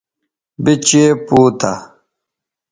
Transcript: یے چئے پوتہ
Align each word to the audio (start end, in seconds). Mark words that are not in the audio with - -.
یے 0.63 0.73
چئے 0.85 1.05
پوتہ 1.25 1.71